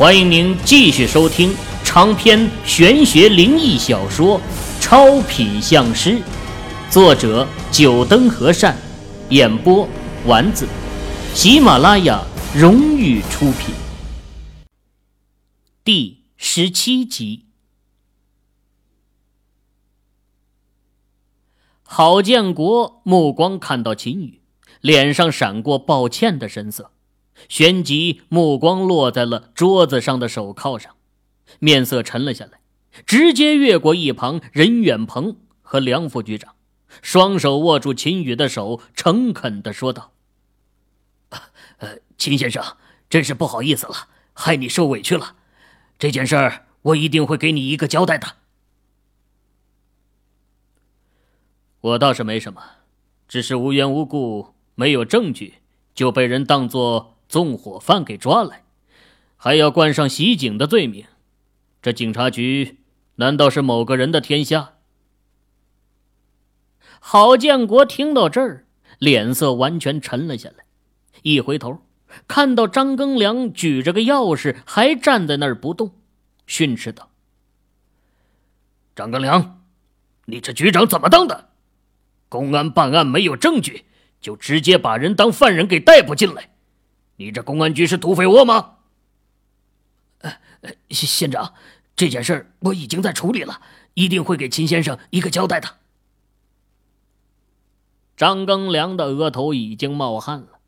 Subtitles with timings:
[0.00, 1.54] 欢迎您继续收听
[1.84, 4.40] 长篇玄学灵异小说
[4.80, 6.12] 《超品相师》，
[6.90, 8.74] 作者：九灯和善，
[9.28, 9.86] 演播：
[10.24, 10.66] 丸子，
[11.34, 12.24] 喜马拉雅
[12.56, 13.74] 荣誉出品。
[15.84, 17.44] 第十七集，
[21.82, 24.40] 郝建国目光看到秦宇，
[24.80, 26.90] 脸上闪过抱歉的神色。
[27.48, 30.96] 旋即，目光落在了桌子上的手铐上，
[31.58, 32.60] 面色沉了下来，
[33.06, 36.54] 直接越过一旁任远鹏和梁副局长，
[37.02, 40.12] 双手握住秦宇的手，诚恳地说道：“，
[42.18, 42.76] 秦先生，
[43.08, 45.36] 真是不好意思了，害你受委屈了。
[45.98, 48.36] 这件事儿，我一定会给你一个交代的。
[51.80, 52.62] 我倒是没什么，
[53.26, 55.54] 只是无缘无故，没有证据，
[55.94, 58.64] 就被人当作……”纵火犯给抓来，
[59.36, 61.04] 还要冠上袭警的罪名，
[61.80, 62.78] 这警察局
[63.14, 64.72] 难道是某个人的天下？
[66.98, 68.66] 郝建国听到这儿，
[68.98, 70.64] 脸色完全沉了下来，
[71.22, 71.82] 一回头
[72.26, 75.94] 看到张庚良举着个钥匙还站在那儿不动，
[76.48, 77.10] 训斥道
[78.96, 79.62] ：“张庚良，
[80.24, 81.50] 你这局长怎么当的？
[82.28, 83.84] 公安办案没有证据，
[84.20, 86.50] 就直接把人当犯人给逮捕进来。”
[87.20, 88.76] 你这公安局是土匪窝吗？
[90.22, 90.32] 呃，
[90.88, 91.52] 县长，
[91.94, 93.60] 这件事我已经在处理了，
[93.92, 95.76] 一定会给秦先生一个交代的。
[98.16, 100.60] 张庚良的额头已经冒汗了，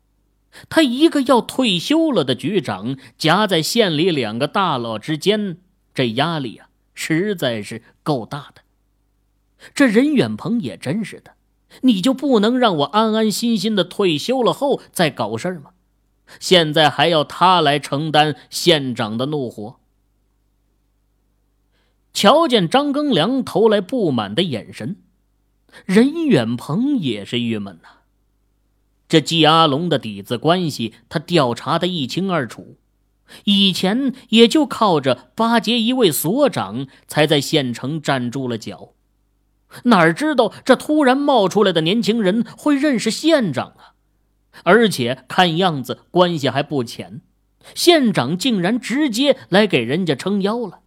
[0.69, 5.57] 他一个要退休了的局长，夹在县里两个大佬之间，
[5.95, 8.61] 这压力啊，实在是够大的。
[9.73, 11.33] 这任远鹏也真是的，
[11.81, 15.71] 你就不能让我安安心心的退休了后再搞事吗？
[16.39, 19.79] 现在还要他来承担县长的怒火。
[22.13, 24.97] 瞧见张庚良投来不满的眼神，
[25.85, 27.89] 任远鹏也是郁闷呐。
[29.07, 32.77] 这季阿龙的底子关系，他调查的一清二楚。
[33.45, 38.89] 以前也就靠着巴结一位所长，才在县城站住了脚。
[39.85, 43.92] 哪知道这突然冒出来的年轻人会认识县长啊？
[44.63, 47.21] 而且看样子关系还不浅，
[47.75, 50.81] 县长竟然直接来给人家撑腰了。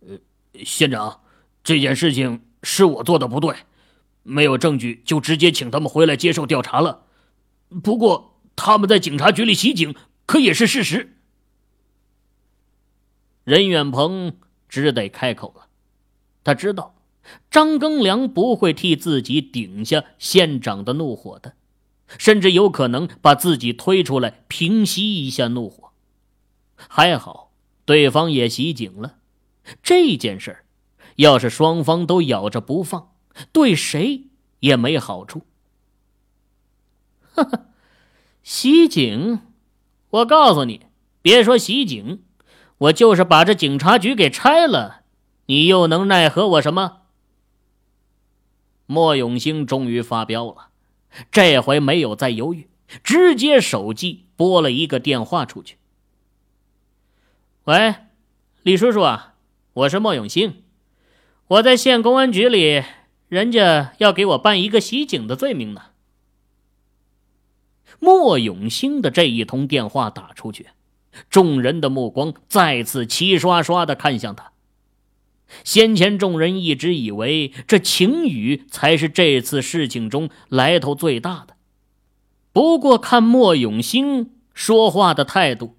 [0.00, 0.18] 呃，
[0.64, 1.20] 县长，
[1.64, 3.56] 这件事情是我做的不对，
[4.22, 7.06] 没有证据就直接请他们回来接受调查了。
[7.82, 9.94] 不过他们在警察局里袭警，
[10.24, 11.16] 可也是事实。
[13.44, 14.38] 任远鹏
[14.68, 15.68] 只得开口了，
[16.42, 16.95] 他知道。
[17.50, 21.54] 张庚良不会替自己顶下县长的怒火的，
[22.18, 25.90] 甚至有可能把自己推出来平息一下怒火。
[26.76, 27.52] 还好，
[27.84, 29.16] 对方也袭警了。
[29.82, 30.64] 这件事儿，
[31.16, 33.12] 要是双方都咬着不放，
[33.52, 34.24] 对谁
[34.60, 35.42] 也没好处。
[37.32, 37.66] 哈哈，
[38.42, 39.40] 袭警！
[40.10, 40.86] 我告诉你，
[41.20, 42.22] 别说袭警，
[42.78, 45.02] 我就是把这警察局给拆了，
[45.46, 47.02] 你又能奈何我什么？
[48.86, 50.68] 莫永兴终于发飙了，
[51.30, 52.68] 这回没有再犹豫，
[53.02, 55.76] 直接手机拨了一个电话出去。
[57.64, 57.94] 喂，
[58.62, 59.34] 李叔叔啊，
[59.72, 60.62] 我是莫永兴，
[61.48, 62.84] 我在县公安局里，
[63.28, 65.82] 人家要给我办一个袭警的罪名呢。
[67.98, 70.68] 莫永兴的这一通电话打出去，
[71.28, 74.52] 众人的目光再次齐刷刷的看向他。
[75.64, 81.54] 先前众人一直以为这秦宇才是这次事情中来头最大的，
[82.52, 85.76] 不过看莫永兴说话的态度，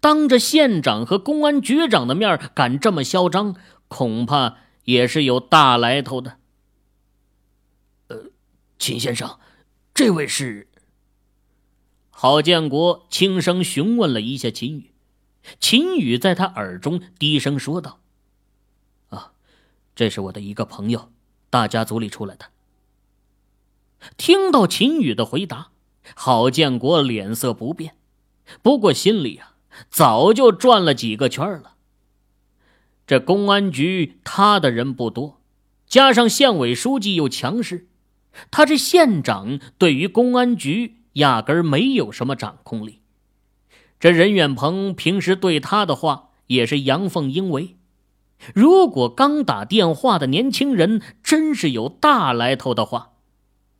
[0.00, 3.54] 当着县长和公安局长的面敢这么嚣张，
[3.88, 6.36] 恐怕也是有大来头的。
[8.08, 8.24] 呃，
[8.78, 9.38] 秦先生，
[9.94, 10.66] 这位是？
[12.10, 14.90] 郝建国轻声询问了一下秦宇，
[15.60, 18.00] 秦宇在他耳中低声说道。
[19.98, 21.10] 这是我的一个朋友，
[21.50, 22.50] 大家族里出来的。
[24.16, 25.70] 听到秦宇的回答，
[26.14, 27.96] 郝建国脸色不变，
[28.62, 29.56] 不过心里啊
[29.90, 31.74] 早就转了几个圈了。
[33.08, 35.40] 这公安局他的人不多，
[35.88, 37.88] 加上县委书记又强势，
[38.52, 43.00] 他这县长对于公安局压根儿没有什么掌控力。
[43.98, 47.74] 这任远鹏平时对他的话也是阳奉阴违。
[48.54, 53.12] 如果刚打电话的年轻人真是有大来头的话，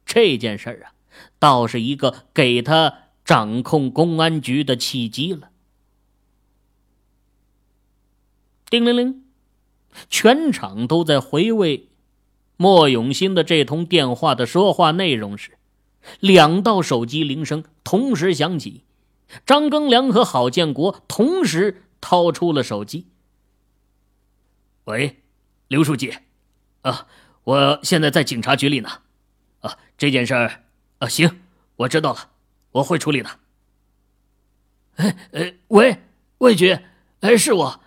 [0.04, 0.92] 这件事儿啊，
[1.38, 2.94] 倒是一个给他
[3.24, 5.50] 掌控公安局的契机了。
[8.68, 9.24] 叮铃铃，
[10.10, 11.88] 全场都在回味
[12.56, 15.52] 莫永新的这通电话的说话内容时，
[16.20, 18.82] 两道手机铃声同时响起。
[19.46, 23.06] 张庚良和郝建国同时掏出了手机。
[24.88, 25.20] 喂，
[25.66, 26.16] 刘书记，
[26.80, 27.06] 啊，
[27.44, 28.88] 我现在在警察局里呢。
[29.60, 30.64] 啊，这件事儿，
[31.00, 31.42] 啊，行，
[31.76, 32.30] 我知道了，
[32.72, 33.28] 我会处理的。
[34.96, 36.00] 哎哎，喂，
[36.38, 36.78] 魏局，
[37.20, 37.80] 哎，是我。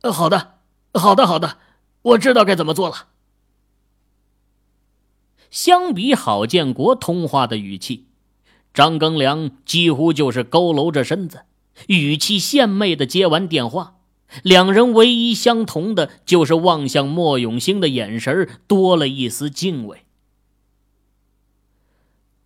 [0.00, 0.58] 呃，好的，
[0.94, 1.58] 好的，好的，
[2.02, 3.06] 我知道该怎么做了。
[5.48, 8.08] 相比郝建国通话的语气，
[8.74, 11.44] 张庚良几乎就是佝偻着身子，
[11.86, 14.00] 语气献媚的接完电话。
[14.42, 20.04] 两人唯一相同的就是望向莫永兴的眼神多了一丝敬畏。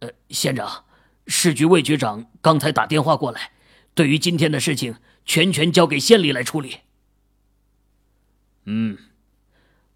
[0.01, 0.85] 呃，县长，
[1.27, 3.53] 市局魏局长刚才打电话过来，
[3.95, 6.79] 对于今天的事情，全权交给县里来处理。
[8.65, 8.99] 嗯，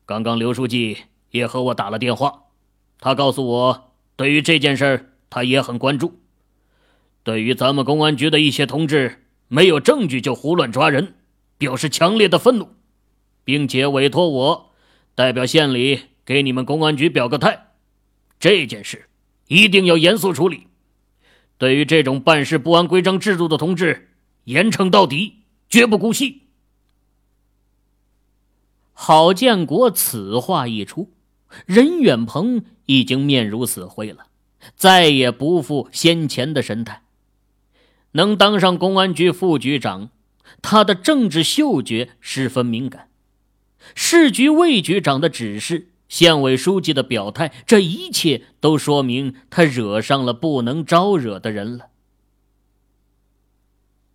[0.06, 0.98] 刚刚刘书记
[1.30, 2.44] 也和我打了电话，
[2.98, 6.20] 他告诉我，对于这件事他也很关注。
[7.22, 11.16] 对于咱们公安局的一些同志没有证据就胡乱抓人，
[11.60, 12.70] 表示强烈的愤怒，
[13.44, 14.70] 并且委托我
[15.14, 17.74] 代表县里给你们公安局表个态。
[18.38, 19.10] 这件事
[19.46, 20.68] 一定要严肃处理，
[21.58, 24.08] 对于这种办事不按规章制度的同志，
[24.44, 26.44] 严惩到底，绝不姑息。
[28.94, 31.12] 郝建国此话一出，
[31.66, 34.28] 任远鹏已经面如死灰了，
[34.76, 37.02] 再也不复先前的神态。
[38.12, 40.08] 能当上公安局副局长，
[40.62, 43.08] 他的政治嗅觉十分敏感。
[43.94, 51.88] 市局魏局长的指示，县委书记的表态，这一切都说明他惹上了不能招惹的人了。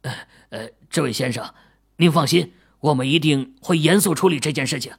[0.02, 0.14] 呃
[0.50, 1.54] 呃，这位先生，
[1.98, 2.54] 您放心。
[2.82, 4.94] 我们一定会严肃处理这件事情，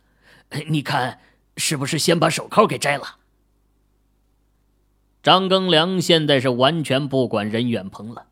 [0.69, 1.21] 你看
[1.57, 3.19] 是不是先把手铐给摘了？
[5.23, 8.27] 张庚良现在是完全不管任远鹏了，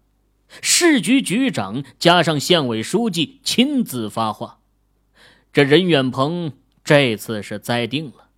[0.61, 4.59] 市局局长加上县委书记亲自发话，
[5.53, 6.53] 这任远鹏
[6.83, 8.29] 这次是栽定了。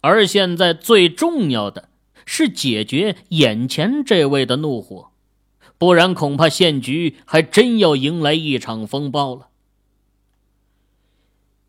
[0.00, 1.88] 而现在最重要的
[2.26, 5.10] 是解决眼前这位的怒火，
[5.78, 9.48] 不然恐怕县局还真要迎来一场风暴了。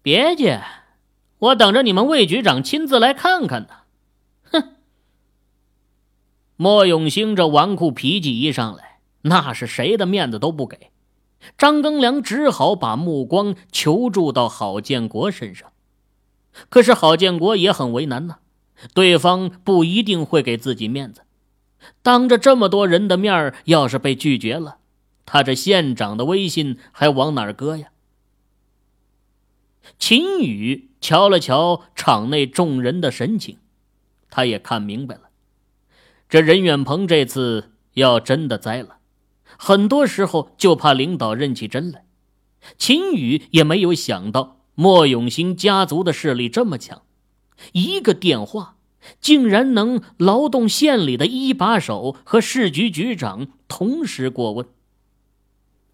[0.01, 0.61] 别介，
[1.39, 3.69] 我等着你们魏局长亲自来看看呢。
[4.51, 4.75] 哼！
[6.57, 8.94] 莫永兴这纨绔脾气一上来，
[9.27, 10.92] 那是谁的面子都不给。
[11.57, 15.72] 张庚良只好把目光求助到郝建国身上。
[16.69, 18.38] 可是郝建国也很为难呐，
[18.94, 21.22] 对方不一定会给自己面子。
[22.01, 24.77] 当着这么多人的面要是被拒绝了，
[25.25, 27.89] 他这县长的威信还往哪儿搁呀？
[30.00, 33.57] 秦宇瞧了瞧场内众人的神情，
[34.30, 35.30] 他也看明白了，
[36.27, 38.98] 这任远鹏这次要真的栽了，
[39.57, 42.06] 很多时候就怕领导认起真来。
[42.77, 47.03] 秦宇也没有想到莫永兴家族的势力这么强，
[47.74, 48.77] 一个电话
[49.21, 54.65] 竟然能劳动县里的一把手和市局局长同时过问。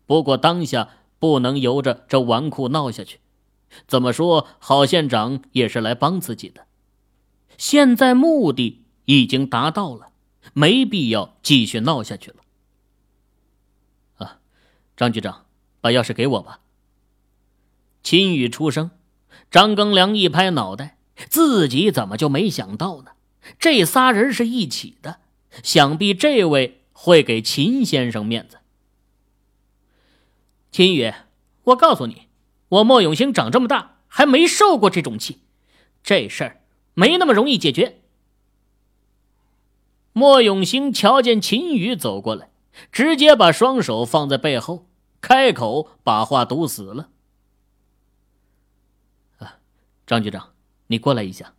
[0.06, 0.90] 不过当下
[1.20, 3.20] 不能由着这纨绔闹下去。
[3.88, 6.66] 怎么说，郝县长也是来帮自己的。
[7.58, 10.10] 现在目的已经达到了，
[10.54, 12.38] 没必要继续闹下去了。
[15.02, 15.48] 张局长，
[15.82, 16.60] 把钥匙给我吧。
[18.04, 18.92] 秦宇出声，
[19.50, 23.14] 张庚良一拍脑袋，自己怎么就没想到呢？
[23.58, 25.22] 这仨人是一起的，
[25.64, 28.60] 想必这位会给秦先生面子。
[30.72, 31.12] 秦宇，
[31.64, 32.28] 我告诉你。
[32.70, 35.40] 我莫永兴长这么大还没受过这种气，
[36.04, 36.62] 这事儿
[36.94, 38.02] 没那么容易解决。
[40.14, 42.52] 莫永兴瞧见秦宇走过来，
[42.92, 44.86] 直接把双手放在背后，
[45.22, 47.10] 开口把话堵死了
[49.40, 49.60] ：“啊，
[50.06, 50.50] 张局长，
[50.88, 51.54] 你过来一下。”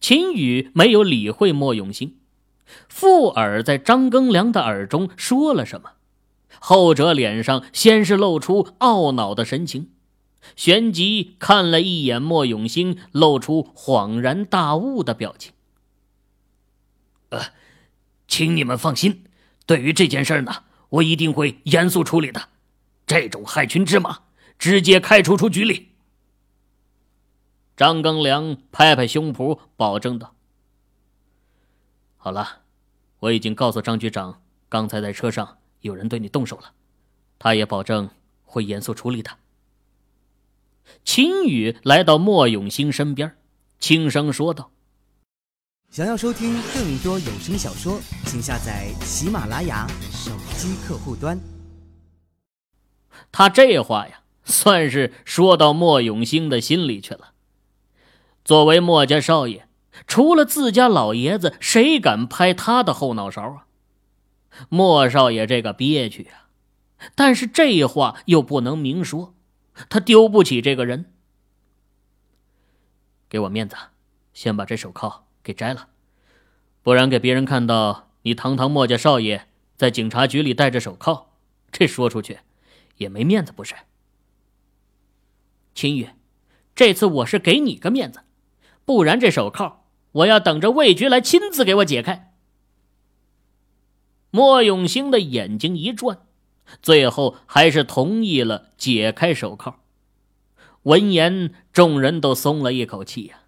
[0.00, 2.18] 秦宇没有理会莫永兴，
[2.88, 5.92] 附耳在张庚良的耳中说了什么。
[6.58, 9.92] 后者脸上先是露出懊恼的神情，
[10.56, 15.52] 旋即看了一眼莫永兴，露出恍然大悟的表情。
[17.28, 17.52] 呃，
[18.26, 19.24] 请你们放心，
[19.66, 22.48] 对于这件事呢，我一定会严肃处理的。
[23.06, 24.20] 这种害群之马，
[24.58, 25.90] 直接开除出局里。
[27.76, 30.34] 张庚良拍拍胸脯，保证道
[32.16, 32.62] ：“好了，
[33.20, 36.72] 我已经告诉张局长，刚才在车上。”有人对你动手了，
[37.38, 38.10] 他也保证
[38.44, 39.30] 会严肃处理的。
[41.04, 43.36] 秦宇来到莫永兴身边，
[43.78, 44.72] 轻声说道
[45.96, 51.40] ：“想要收听更多有声小说，请下载喜马拉雅手机客户端。”
[53.32, 57.32] 他这话呀，算是说到莫永兴的心里去了。
[58.44, 59.66] 作为莫家少爷，
[60.06, 63.66] 除了自家老爷子，谁敢拍他的后脑勺啊？
[64.68, 66.50] 莫少爷这个憋屈啊！
[67.14, 69.32] 但是这话又不能明说，
[69.88, 71.14] 他丢不起这个人。
[73.30, 73.74] 给我面子，
[74.34, 75.86] 先把这手铐给摘了，
[76.82, 81.28] 不然给别人看到你堂堂莫家少爷在警察局里戴着手铐，
[81.70, 82.40] 这说出去
[82.96, 83.76] 也没面子，不是？
[85.72, 86.08] 秦宇，
[86.74, 88.22] 这次我是给你个面子，
[88.84, 92.34] 不然这手铐我要等着魏局来亲自给我解开。
[94.32, 96.18] 莫永兴的眼睛一转。
[96.82, 99.84] 最后还是同意了解开手铐。
[100.82, 103.42] 闻言，众人都松了一口气呀。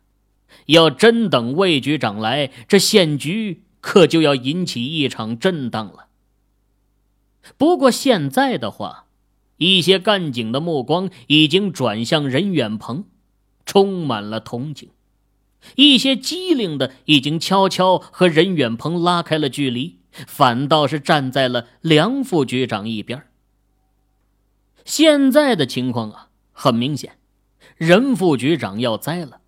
[0.68, 6.06] 要真等魏局长来，这县局可就要引起一场震荡了。
[7.58, 9.06] 不过现在的话，
[9.58, 13.04] 一些干警的目光已经转向任远鹏，
[13.66, 14.90] 充满了同情；
[15.76, 19.98] 一些机灵的已经悄悄和任远鹏拉开了距离。
[20.26, 23.24] 反倒是站在了梁副局长一边。
[24.84, 27.18] 现在的情况啊，很明显，
[27.76, 29.42] 任副局长要栽了。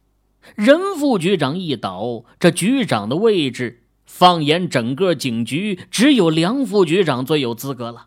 [0.54, 8.06] 任副局长一倒，这局长的位置，放眼整个警局，只有梁副局长最有资格了。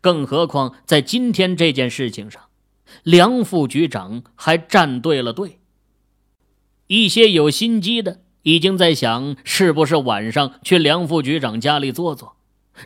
[0.00, 2.42] 更何况在今天这件事情上，
[3.02, 5.58] 梁副局长还站对了队。
[6.86, 8.20] 一些有心机的。
[8.42, 12.36] 已经在想是不是晚上去梁副局长家里坐坐。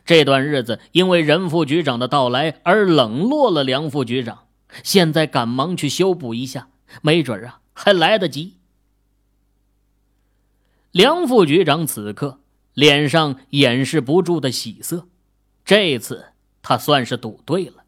[0.05, 4.47] 这段日子因为任副局长的到来而冷落了梁副局长，
[4.83, 6.69] 现在赶忙去修补一下，
[7.01, 8.55] 没准啊还来得及。
[10.91, 12.41] 梁副局长此刻
[12.75, 15.09] 脸上掩饰不住的喜色，
[15.65, 16.27] 这次
[16.61, 17.85] 他算是赌对了，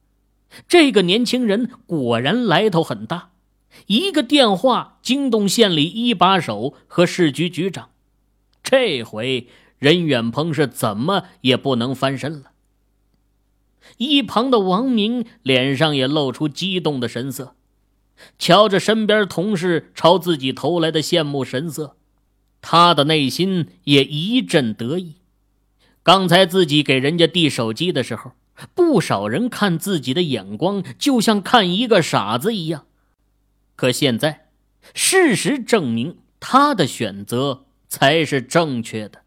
[0.67, 3.31] 这个年轻人果然来头很大。
[3.87, 7.91] 一个电话惊动县里一把手和市局局长，
[8.63, 9.49] 这回
[9.79, 12.53] 任远鹏是怎么也不能翻身了。
[13.99, 17.57] 一旁的王明脸上也露出激动的神色，
[18.39, 21.97] 瞧着身边同事朝自己投来的羡慕神色，
[22.61, 25.17] 他的内心也一阵得意。
[26.03, 28.33] 刚才自己给人家递手机的时候，
[28.75, 32.87] 不少人看自己的眼光就像看一个傻子一样。
[33.75, 34.49] 可现在，
[34.95, 39.23] 事实证明他的选择才是正确的。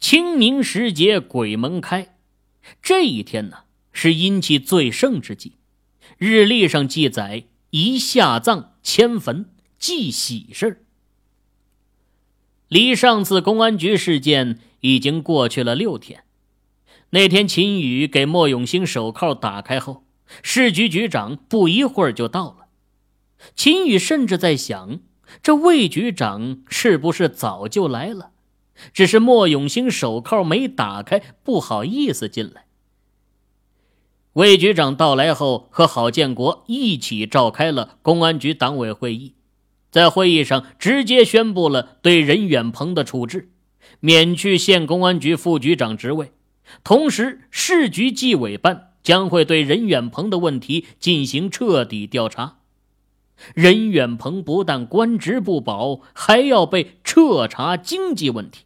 [0.00, 2.16] 清明时节鬼门开，
[2.80, 3.58] 这一天呢
[3.92, 5.54] 是阴气最盛之际。
[6.18, 10.84] 日历上记载：宜下葬迁坟，祭喜事
[12.68, 16.24] 离上次公安局事件已经过去了六天。
[17.10, 20.04] 那天，秦宇给莫永兴手铐打开后，
[20.42, 22.66] 市局局长不一会儿就到了。
[23.56, 25.00] 秦宇甚至在想，
[25.42, 28.30] 这魏局长是不是早就来了，
[28.92, 32.66] 只是莫永兴手铐没打开，不好意思进来。
[34.34, 39.34] 魏局长到来后，和郝建国一起召开了公安局党委会议，
[39.90, 43.50] 在会议上直接宣布了对任远鹏的处置，
[43.98, 46.32] 免去县公安局副局长职位。
[46.84, 52.58] 同时，市局纪委办将会对任远鹏的问题进行彻底调查。
[53.54, 58.64] 任远鹏不但官职不保，还要被彻查经济问题。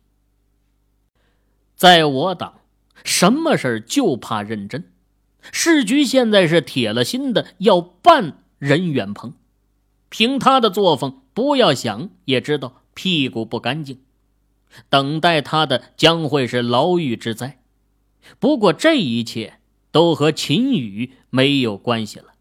[1.75, 2.61] 在我党，
[3.03, 4.91] 什么事就怕认真。
[5.53, 9.35] 市局现在是铁了心的要办任远鹏，
[10.09, 14.01] 凭他的作风，不要想也知道屁股不干净。
[14.89, 17.61] 等待他的将会是牢狱之灾。
[18.39, 19.61] 不过这一切
[19.93, 22.35] 都和秦宇没有关系了。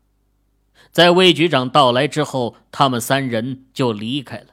[0.92, 4.48] 在魏局长到来之后，他们三人就离开了。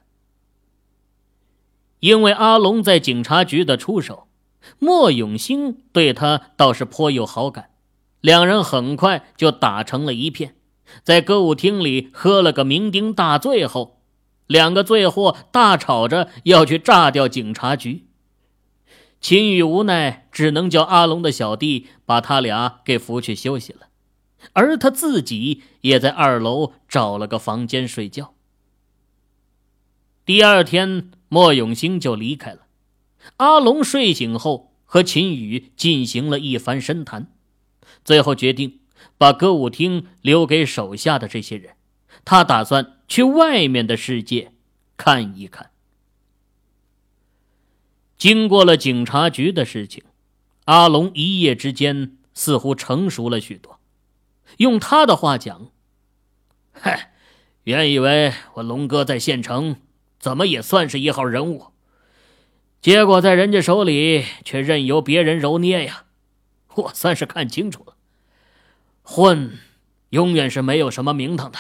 [2.01, 4.27] 因为阿龙在警察局的出手，
[4.79, 7.71] 莫永兴对他倒是颇有好感，
[8.21, 10.57] 两人很快就打成了一片。
[11.03, 14.03] 在歌舞厅里喝了个酩酊大醉后，
[14.47, 18.07] 两个醉货大吵着要去炸掉警察局。
[19.21, 23.89] 秦宇无奈，只能叫阿龙的小弟把他俩给扶去休息了，
[24.55, 28.35] 而他自己也在二楼找了个房间睡觉。
[30.25, 32.61] 第二天，莫永兴就离开了。
[33.37, 37.31] 阿龙睡醒后，和秦宇进行了一番深谈，
[38.05, 38.81] 最后决定
[39.19, 41.75] 把歌舞厅留给手下的这些人。
[42.25, 44.53] 他打算去外面的世界
[44.97, 45.71] 看一看。
[48.19, 50.05] 经过了警察局的事情，
[50.67, 53.81] 阿龙一夜之间似乎成熟了许多。
[54.59, 55.71] 用他的话讲
[56.73, 57.13] ：“嗨，
[57.63, 59.77] 原以为我龙哥在县城
[60.19, 61.69] 怎么也算是一号人物，
[62.83, 66.05] 结果在人家手里却任由别人揉捏呀！
[66.75, 67.90] 我算是看清楚了，
[69.13, 69.59] 混
[70.11, 71.59] 永远是没有什么名堂的，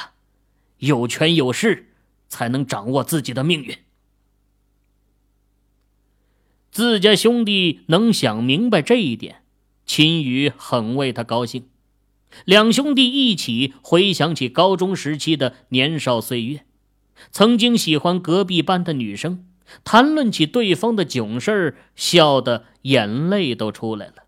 [0.78, 1.88] 有权有势
[2.28, 3.76] 才能掌握自己的命运。”
[6.71, 9.42] 自家兄弟能想明白这一点，
[9.85, 11.69] 秦宇很为他高兴。
[12.45, 16.64] 两兄弟一起回想起高中时期的年少岁月，
[17.33, 19.45] 曾经喜欢隔壁班的女生，
[19.83, 24.26] 谈论起对方的囧事儿，笑得眼泪都出来了。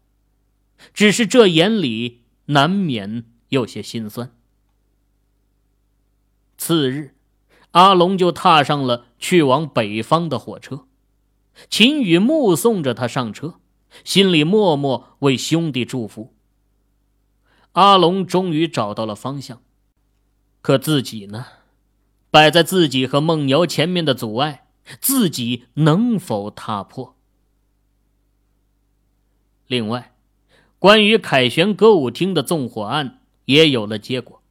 [0.93, 4.35] 只是这眼里难免有些心酸。
[6.57, 7.15] 次日，
[7.73, 10.87] 阿龙就踏上了去往北方的火车。
[11.69, 13.61] 秦宇目送着他上车，
[14.05, 16.35] 心里默默为兄弟祝福。
[17.73, 19.63] 阿龙终于找到了方向，
[20.61, 21.47] 可自己呢？
[22.31, 24.69] 摆在自己和孟瑶前面的阻碍，
[25.01, 27.17] 自己能否踏破？
[29.67, 30.15] 另外，
[30.83, 34.43] 关于凯旋歌舞厅的纵火案也有了结果。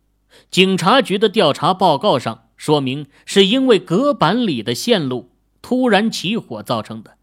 [0.49, 5.31] 警察局的调查报告上说明，是因为隔板里的线路。
[5.61, 7.17] 突然起火造成的。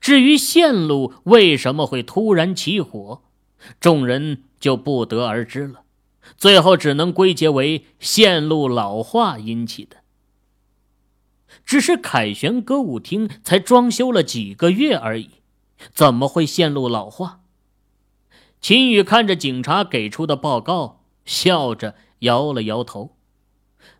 [0.00, 3.22] 至于线路为什么会突然起火，
[3.78, 5.82] 众人就不得而知了。
[6.36, 9.98] 最后只能归结为线路老化引起的。
[11.64, 15.30] 只是凯旋歌舞厅才装修了几个月而已，
[15.94, 17.36] 怎么会线路老化？
[18.60, 23.16] 秦宇看着警察给出的报告，笑着摇了摇头。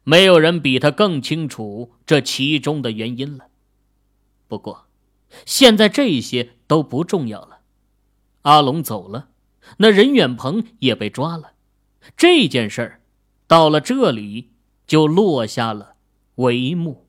[0.04, 3.46] 没有人比他更清楚这其中的原因了。
[4.48, 4.87] 不过，
[5.46, 7.61] 现在这些都不重要了。
[8.42, 9.28] 阿龙走了，
[9.78, 11.52] 那任远鹏也被抓了。
[12.16, 13.00] 这件事儿
[13.46, 14.50] 到了这里
[14.87, 15.94] 就落下了
[16.37, 17.06] 帷幕。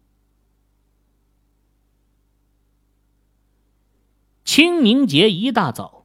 [4.44, 6.01] 清明节一大早，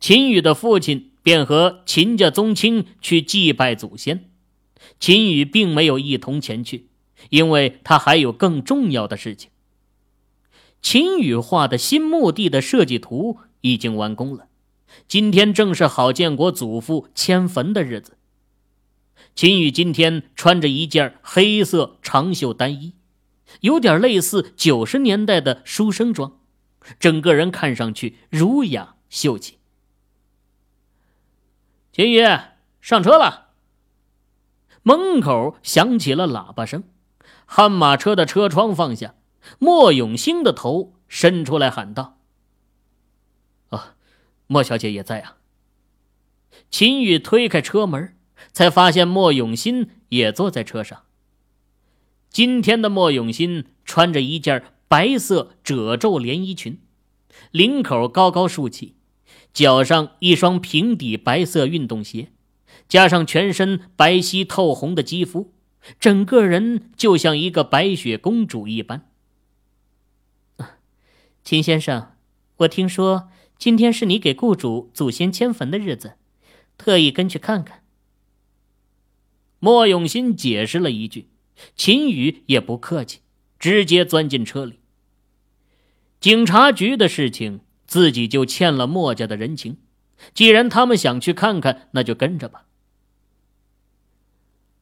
[0.00, 4.30] 秦宇的父亲便和秦家宗亲去祭拜祖先。
[4.98, 6.88] 秦宇并没有一同前去，
[7.28, 9.50] 因为他还有更重要的事情。
[10.80, 14.46] 秦宇画的新墓地的设计图已经完工了，
[15.06, 18.16] 今天正是郝建国祖父迁坟的日子。
[19.34, 22.94] 秦宇今天穿着一件黑色长袖单衣，
[23.60, 26.38] 有点类似九十年代的书生装，
[26.98, 29.59] 整个人看上去儒雅秀气。
[31.92, 32.20] 秦宇，
[32.80, 33.48] 上车了。
[34.82, 36.84] 门口响起了喇叭声，
[37.44, 39.14] 悍马车的车窗放下。
[39.58, 42.18] 莫永兴的头伸出来喊道
[43.70, 43.96] ：“啊，
[44.46, 45.38] 莫小姐也在啊。”
[46.70, 48.16] 秦宇推开车门，
[48.52, 51.04] 才发现莫永新也坐在车上。
[52.28, 56.80] 今天的莫永新穿着一件白色褶皱连衣裙，
[57.50, 58.94] 领口高高竖起，
[59.52, 62.30] 脚上一双平底白色运动鞋，
[62.88, 65.52] 加上全身白皙透红的肌肤，
[65.98, 69.08] 整个人就像一个白雪公主一般。
[71.42, 72.12] 秦先生，
[72.58, 76.14] 我听说今天是你给雇主祖先迁坟的日子，
[76.76, 77.82] 特意跟去看看。
[79.58, 81.28] 莫永新解释了一句，
[81.74, 83.20] 秦宇也不客气，
[83.58, 84.80] 直接钻进车里。
[86.20, 87.60] 警察局的事情，
[87.90, 89.76] 自己就欠了墨家的人情，
[90.32, 92.66] 既然他们想去看看，那就跟着吧。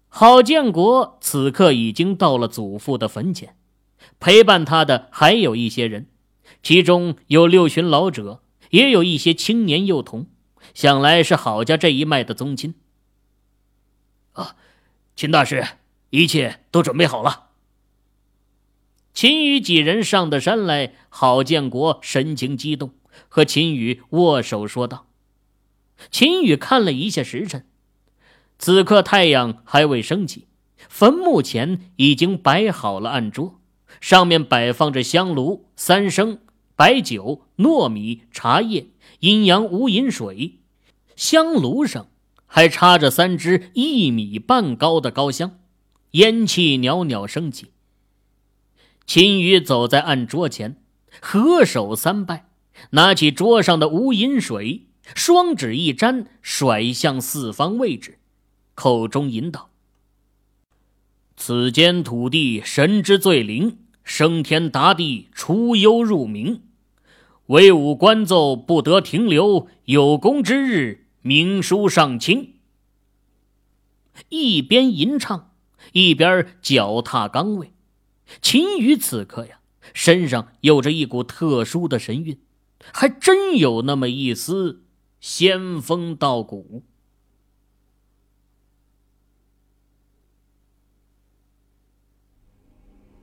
[0.09, 3.57] 郝建国此刻已经到了祖父的坟前，
[4.21, 6.09] 陪伴他的还有一些人。
[6.62, 10.27] 其中有六旬老者，也有一些青年幼童，
[10.75, 12.75] 想来是郝家这一脉的宗亲。
[14.33, 14.55] 啊，
[15.16, 15.66] 秦大师，
[16.11, 17.47] 一切都准备好了。
[19.14, 22.92] 秦宇几人上的山来，郝建国神情激动，
[23.28, 25.07] 和秦宇握手说道。
[26.11, 27.66] 秦宇看了一下时辰，
[28.59, 30.46] 此刻太阳还未升起，
[30.88, 33.61] 坟墓前已经摆好了案桌，
[34.00, 36.38] 上面摆放着香炉、三牲。
[36.76, 40.61] 白酒、糯米、茶叶、阴阳无饮水，
[41.16, 42.07] 香炉上
[42.46, 45.59] 还插着三支一米半高的高香，
[46.12, 47.72] 烟气袅袅升起。
[49.07, 50.81] 秦宇走在案桌前，
[51.20, 52.47] 合手三拜，
[52.90, 58.18] 拿起桌上的无饮水，双指一沾，甩向四方位置，
[58.74, 59.70] 口中吟道
[61.36, 66.62] ：“此间土地神之最灵，升天达地，出幽入明。
[67.46, 72.54] 威武官奏不得停留，有功之日，明书上清。”
[74.30, 75.52] 一边吟唱，
[75.92, 77.72] 一边脚踏岗位。
[78.42, 79.60] 秦羽此刻呀，
[79.94, 82.38] 身上有着一股特殊的神韵，
[82.92, 84.82] 还真有那么一丝
[85.20, 86.82] 仙风道骨。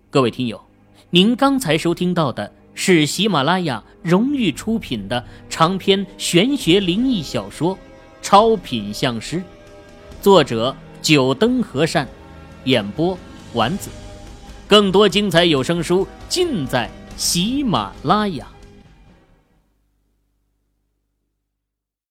[0.09, 0.65] 各位听友，
[1.09, 7.75] 您刚才收听到的是喜马拉雅荣誉出品的长篇玄学灵异小说
[8.21, 9.37] 《超品相师》，
[10.21, 12.07] 作者九灯和善，
[12.63, 13.17] 演播
[13.53, 13.89] 丸子。
[14.67, 18.47] 更多精彩有声书尽在喜马拉雅。